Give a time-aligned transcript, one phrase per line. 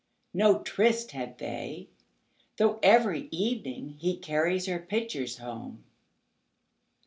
[0.33, 1.87] No tryst had they,
[2.57, 5.83] though every evening heCarries her pitchers home.